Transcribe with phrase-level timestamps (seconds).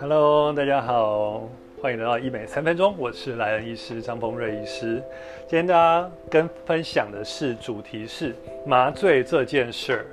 [0.00, 1.48] Hello，大家好，
[1.80, 5.02] 欢迎来到医美三分钟，我是莱恩医师张丰瑞医师。
[5.46, 8.34] 今天大家跟分享的是主题是
[8.66, 10.06] 麻醉这件事。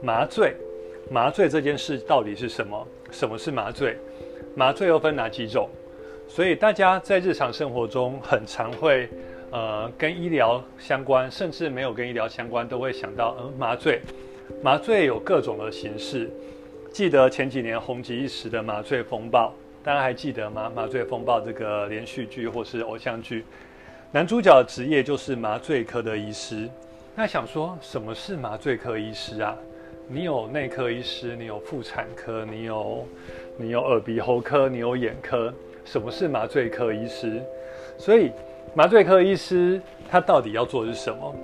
[0.00, 0.54] 麻醉，
[1.10, 2.86] 麻醉这件事到底是什么？
[3.10, 3.96] 什么是麻醉？
[4.54, 5.68] 麻醉又分哪几种？
[6.28, 9.08] 所以大家在日常生活中很常会，
[9.50, 14.00] 呃，跟医疗相关，甚至没有跟医疗相关，都会想到，嗯，麻醉。
[14.62, 16.30] 麻醉有各种的形式。
[16.92, 19.52] 记得前几年红极一时的麻醉风暴，
[19.84, 20.72] 大家还记得吗？
[20.74, 23.44] 麻醉风暴这个连续剧或是偶像剧，
[24.12, 26.68] 男主角的职业就是麻醉科的医师。
[27.14, 29.56] 那想说，什么是麻醉科医师啊？
[30.08, 33.06] 你有内科医师，你有妇产科，你有
[33.58, 35.52] 你有耳鼻喉科，你有眼科，
[35.84, 37.42] 什么是麻醉科医师？
[37.98, 38.30] 所以
[38.74, 39.80] 麻醉科医师
[40.10, 41.34] 他到底要做的是什么？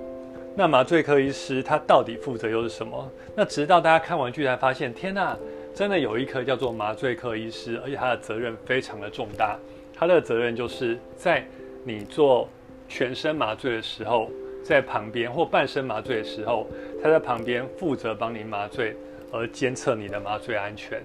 [0.55, 3.09] 那麻醉科医师他到底负责又是什么？
[3.35, 5.35] 那直到大家看完剧才发现，天呐，
[5.73, 9.57] 真的有一科叫做麻醉科医师，而且他的责任非常的重大。
[9.95, 11.43] 他的责任就是在
[11.83, 12.47] 你做
[12.87, 14.29] 全身麻醉的时候，
[14.63, 16.67] 在旁边或半身麻醉的时候，
[17.01, 18.95] 他在旁边负责帮你麻醉，
[19.31, 21.01] 而监测你的麻醉安全。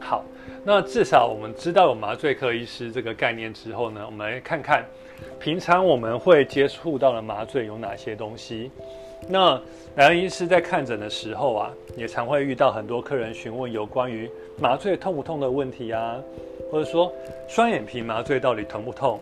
[0.00, 0.24] 好，
[0.64, 4.84] 那至少我们知道有麻醉科医师这个概念之后呢，我们来看看。
[5.38, 8.72] 平常我们会接触到的麻醉有哪些东西？
[9.28, 9.60] 那
[9.94, 14.28] 莱恩医师在看诊的时候啊，也常会遇到很多客人询问有关于
[14.60, 16.20] 麻醉痛不痛的问题啊，
[16.72, 17.12] 或者说
[17.48, 19.20] 双眼皮麻醉到底疼不痛？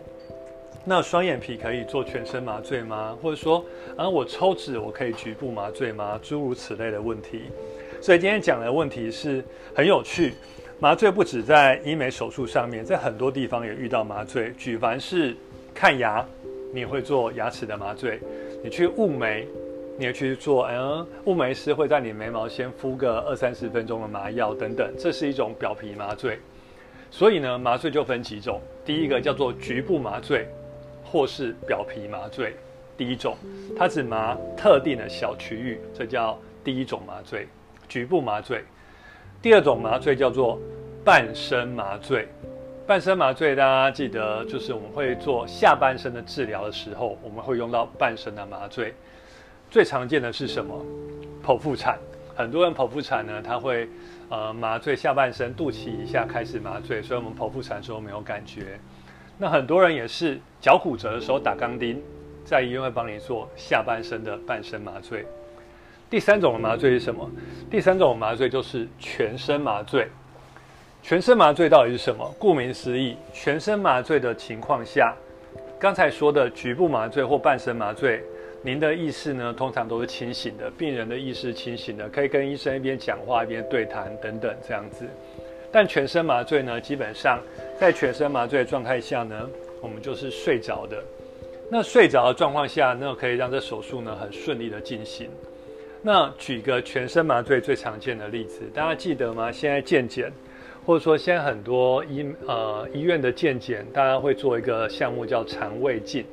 [0.83, 3.15] 那双眼皮可以做全身麻醉吗？
[3.21, 3.63] 或者说
[3.95, 6.19] 啊，我抽脂我可以局部麻醉吗？
[6.23, 7.43] 诸如此类的问题。
[8.01, 9.43] 所以今天讲的问题是
[9.75, 10.33] 很有趣，
[10.79, 15.35] 麻醉不止在医美手术上面，在很多地方也遇到麻醉，举凡是。
[15.73, 16.23] 看牙，
[16.73, 18.19] 你会做牙齿的麻醉；
[18.61, 19.47] 你去雾眉，
[19.97, 20.67] 你也去做。
[20.67, 26.37] 嗯，雾眉师会在你眉毛先敷个二三十分钟的麻药等等，这是一种表皮麻醉。
[27.09, 28.59] 所以呢，麻醉就分几种。
[28.83, 30.45] 第一个叫做局部麻醉，
[31.05, 32.53] 或是表皮麻醉。
[32.97, 33.37] 第一种，
[33.77, 37.47] 它只麻特定的小区域，这叫第一种麻醉，
[37.91, 38.63] 局部麻醉。
[39.41, 40.57] 第二种麻醉叫做
[41.03, 42.25] 半身麻醉。
[42.87, 48.93] 半身麻醉，大家记得，就是我们会做下半身的治疗的时候，我们会用到半身的麻醉。
[49.69, 50.73] 最常见的是什么？
[51.45, 51.99] 剖腹产。
[52.33, 53.89] 很多人剖腹产呢，他会
[54.29, 58.79] 呃麻醉下半身，肚脐以下开始麻醉，所以我们剖腹产的时候没有感觉。
[59.37, 62.01] 那很多人也是脚骨折的时候打钢钉，
[62.45, 65.25] 在医院会帮你做下半身的半身麻醉。
[66.11, 67.31] 第三种麻醉是什么？
[67.69, 70.05] 第三种麻醉就是全身麻醉。
[71.01, 72.29] 全身麻醉到底是什么？
[72.37, 75.15] 顾名思义，全身麻醉的情况下，
[75.79, 78.21] 刚才说的局部麻醉或半身麻醉，
[78.61, 85.05] 您的意识呢通常都是清醒的，病人的意识清醒的，可以跟医生一边讲话一边对谈等等这样子。
[85.71, 87.39] 但全身麻醉呢，基本上
[87.79, 91.01] 在全身麻醉状态下呢，我们就是睡着的。
[91.69, 95.29] 那睡着的状况下，那可以让这手术呢很顺利的进行。
[96.01, 99.51] 那举个全身麻醉最常见的例子，大家记得吗？
[99.51, 100.31] 现在健检。
[100.83, 106.25] 或者说，现在很多医呃医院的健检，大家会做一个项目叫肠胃镜，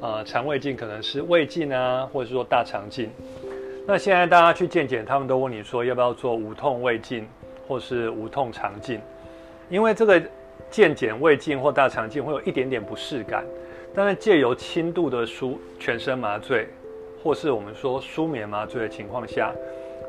[0.00, 3.08] 呃，肠胃镜可能是胃镜啊，或者是说大肠镜。
[3.86, 7.24] 那现在大家去健检，他们都问你说要不要做无痛胃镜
[7.68, 9.00] 或是无痛肠镜，
[9.70, 10.20] 因为这个
[10.68, 13.44] 健检胃镜或大肠镜会有一点点不适感，
[13.94, 16.66] 但是借由轻度的舒全身麻醉，
[17.22, 19.52] 或是我们说舒眠麻醉的情况下。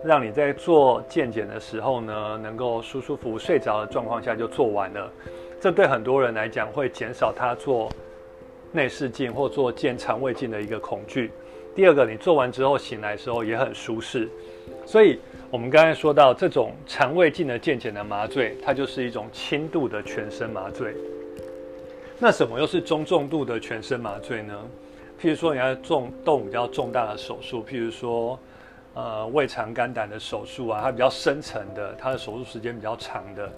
[0.01, 5.11] 让你在做健检的时候呢，能够舒舒服服睡着的状况下就做完了。
[5.59, 7.91] 这对很多人来讲会减少他做
[8.71, 11.31] 内视镜或做健肠胃镜的一个恐惧。
[11.75, 14.29] 第二个，你做完之后醒来的时候也很舒适。
[14.85, 15.19] 所以，
[15.51, 20.95] 我们刚才说到这种肠胃镜的健检的麻醉，它就是一种轻度的全身麻醉。
[22.17, 24.57] 那什么又是中重度的全身麻醉呢？
[25.21, 28.39] 譬如说，你要重动比较重大的手术，譬如说。
[28.95, 33.49] 呃，胃肠肝胆的手术啊，它比较深层的，它的手术时间比较长的，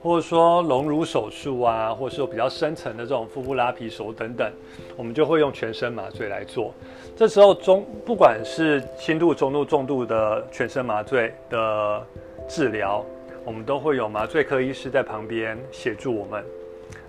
[0.00, 4.48] 或者说隆乳手术啊，或者说比较深层的这种腹部拉皮手等等，
[4.94, 6.72] 我们就会用全身麻醉来做。
[7.16, 12.06] 这时候中不管是轻度、中度、重度的全身麻醉的
[12.46, 13.04] 治疗，
[13.44, 16.44] 我们都会有麻醉科医师在旁边协助我们。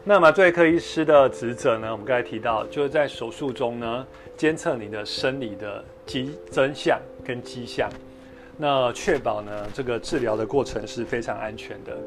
[0.07, 4.07] 那麻醉科医师的职责呢，我们刚才提到，就是在手术中呢，
[4.37, 6.99] 监测你的生理的迹真相。
[7.25, 7.89] 跟迹象，
[8.55, 11.97] 那确保呢这个治疗的过程是非常安全的。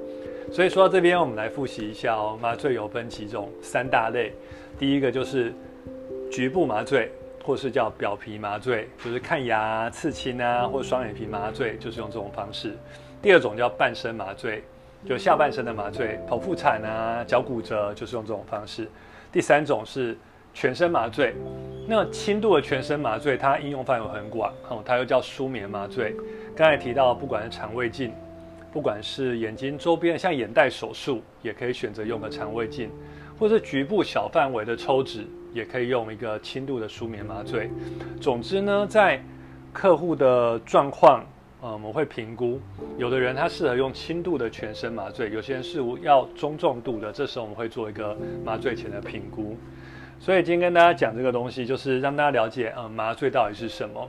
[0.53, 2.39] 所以说到这边，我们来复习一下哦。
[2.41, 4.33] 麻醉有分几种，三大类。
[4.79, 5.53] 第一个就是
[6.31, 7.11] 局部麻醉
[7.43, 12.77] 或是叫表皮麻醉，就是看牙、刺青啊，或双眼皮麻醉，就是用这种方式。
[13.21, 14.63] 第二种叫半身麻醉，
[15.07, 18.89] 就下半身的麻醉，剖腹产啊、脚骨折，就是用这种方式。
[19.31, 20.17] 第三种是
[20.53, 21.35] 全身麻醉，
[21.87, 26.15] 那轻度的全身麻醉，它应用范围很广，哦，它又叫舒眠麻醉。
[26.57, 28.13] 刚才提到，不管是肠胃镜，
[28.73, 32.91] 不管是眼睛周边，像眼袋手术，也可以选择用个肠胃镜，
[33.39, 37.71] 或是局部小范围的抽脂，也可以用一个轻度的舒眠麻醉。
[38.21, 39.23] 总之呢，在
[39.73, 41.25] 客户的状况，
[41.61, 42.61] 呃，我们会评估，
[42.97, 49.57] 有的人他适合用轻度的全身麻醉，有些人是要中重度的，这时候我们会做一个麻醉前的评估。
[50.21, 54.09] 所以今天跟大家讲这个东西，就是让大家了解，呃，麻醉到底是什么。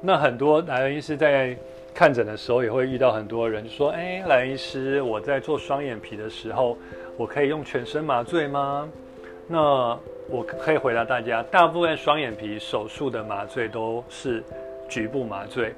[0.00, 1.56] 那很多来医师在
[1.94, 6.76] 看诊的时候，也会遇到很多人说：“哎，来医师，我在做双眼皮的时候，
[7.16, 8.88] 我可以用全身麻醉吗？”
[9.46, 9.96] 那
[10.28, 14.42] 我可以回答大家，大部分双眼皮手术的麻醉都是
[14.88, 15.72] 局部麻醉。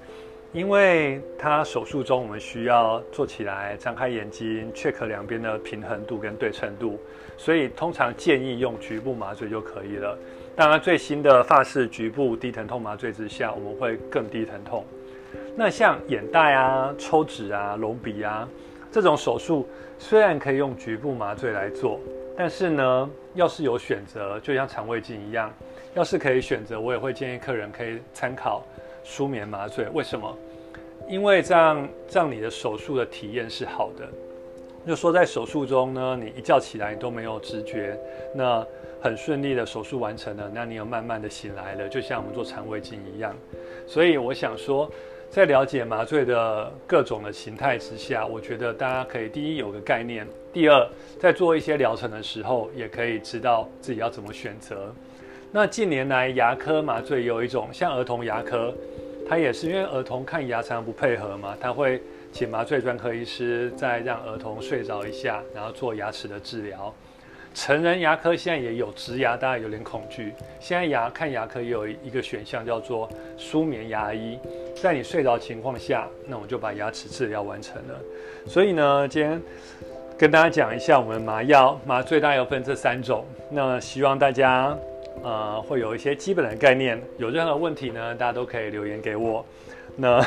[0.52, 7.00] 因为它手术中我们需要做起来，张开眼睛，check 两边的平衡度跟对称度，
[7.38, 10.16] 所以通常建议用局部麻醉就可以了。
[10.54, 14.84] 当然，最新的发式局部低疼痛麻醉之下，我们会更低疼痛。
[15.56, 18.46] 那像眼袋啊、抽脂啊、隆鼻啊
[18.90, 19.66] 这种手术，
[19.98, 21.98] 虽然可以用局部麻醉来做，
[22.37, 25.50] 但是呢，要是有选择，就像肠胃镜一样，
[25.94, 28.62] 要是可以选择，我也会建议客人可以参考。
[29.04, 30.37] 舒眠麻醉为什么？
[31.08, 34.08] 因为这样这样你的手术的体验是好的。
[34.87, 37.96] 就说在手术中呢，你一觉起来你都没有知觉，
[38.34, 38.66] 那
[39.00, 43.32] 很顺利的手术完成了，那你有慢慢的醒来了，就像我们做肠胃镜一样。
[43.87, 44.90] 所以我想说，
[45.31, 50.88] 在了解麻醉的各种的形态之下，我觉得大家可以第一有个概念，第二
[51.20, 54.93] 在做一些疗程的时候，也可以知道自己要怎么选择。
[55.54, 58.72] 那近年来牙科麻醉有一种像儿童牙科，
[59.28, 62.00] 它也是因为儿童看牙常常不配合嘛，他会
[62.32, 66.90] 请麻醉专科医师再让儿童睡着一下，然后做牙齿的治疗。
[67.52, 70.32] 成人牙科现在也有植牙，大家有点恐惧。
[70.58, 73.06] 现在牙看牙科也有一个选项叫做
[73.37, 74.38] 舒眠牙医，
[74.75, 78.00] 在你睡着情况下，那我就把牙齿治疗完成了。
[78.46, 79.38] 所以呢，今天
[80.16, 84.75] 跟大家讲一下我们麻药麻醉大概有分这三种，那希望大家。
[85.22, 87.00] 呃，会有一些基本的概念。
[87.18, 89.44] 有任何问题呢，大家都可以留言给我。
[89.96, 90.24] 那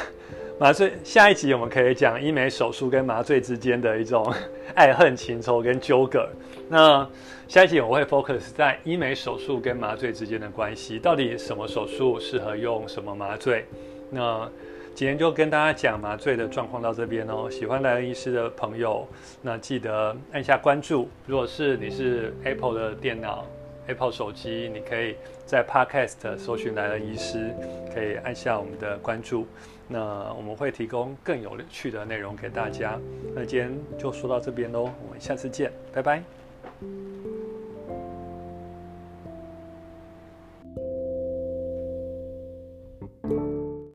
[0.60, 4.34] 麻醉下一集我们可以讲医美手术跟麻醉之间的一种
[4.76, 6.30] 爱恨情仇跟纠葛。
[6.70, 7.08] 那
[7.48, 13.66] 下一集我会 focus 在医美手术跟麻醉之间的关系，到底什么手术适合用什么麻醉？
[14.12, 14.50] 那
[14.94, 17.50] 今天就跟大家讲麻醉的状况到这边哦。
[17.50, 19.06] 喜欢莱恩医师的朋友，
[19.42, 21.10] 那记得按下关注。
[21.26, 23.46] 如果是你是 Apple 的电脑。
[23.88, 25.16] Apple 手机，你可以
[25.46, 27.54] 在 Podcast 搜寻来了医师，
[27.94, 29.46] 可以按下我们的关注，
[29.88, 33.00] 那我们会提供更有趣的内容给大家。
[33.34, 36.45] 那今天就说到这边喽，我们下次见，拜拜。